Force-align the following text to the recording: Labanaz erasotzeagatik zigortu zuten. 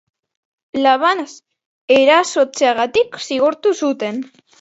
Labanaz 0.85 1.33
erasotzeagatik 1.97 3.21
zigortu 3.29 3.75
zuten. 3.81 4.19